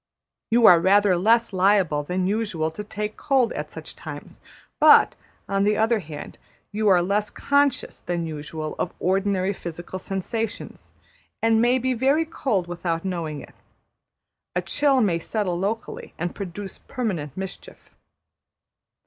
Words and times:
You 0.49 0.65
are 0.65 0.79
rather 0.79 1.15
less 1.15 1.53
liable 1.53 2.01
than 2.01 2.25
usual 2.25 2.71
to 2.71 2.83
take 2.83 3.17
cold 3.17 3.53
at 3.53 3.69
such 3.71 3.95
times; 3.95 4.41
but, 4.79 5.15
on 5.47 5.63
the 5.63 5.77
other 5.77 5.99
hand, 5.99 6.39
you 6.71 6.87
are 6.87 7.03
less 7.03 7.29
conscious 7.29 7.99
than 8.01 8.25
usual 8.25 8.73
of 8.79 8.95
ordinary 8.99 9.53
physical 9.53 9.99
sensations, 9.99 10.93
and 11.43 11.61
may 11.61 11.77
be 11.77 11.93
very 11.93 12.25
cold 12.25 12.65
without 12.65 13.05
knowing 13.05 13.41
it. 13.41 13.53
A 14.55 14.63
chill 14.63 15.01
may 15.01 15.19
settle 15.19 15.59
locally, 15.59 16.15
and 16.17 16.33
produce 16.33 16.79
permanent 16.79 17.37
mischief. 17.37 17.91